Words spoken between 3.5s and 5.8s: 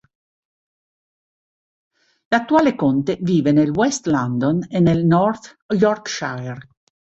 nel West London e nel North